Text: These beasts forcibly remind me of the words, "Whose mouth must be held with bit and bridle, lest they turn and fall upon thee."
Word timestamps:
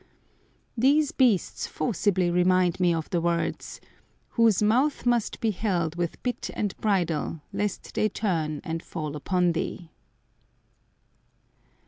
These 0.75 1.11
beasts 1.11 1.67
forcibly 1.67 2.31
remind 2.31 2.79
me 2.79 2.91
of 2.91 3.07
the 3.11 3.21
words, 3.21 3.79
"Whose 4.29 4.63
mouth 4.63 5.05
must 5.05 5.39
be 5.39 5.51
held 5.51 5.95
with 5.95 6.23
bit 6.23 6.49
and 6.55 6.75
bridle, 6.77 7.41
lest 7.53 7.93
they 7.93 8.09
turn 8.09 8.61
and 8.63 8.81
fall 8.81 9.15
upon 9.15 9.51
thee." 9.51 9.91